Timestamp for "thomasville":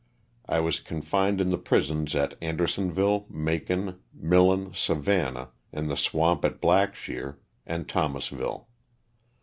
7.87-8.67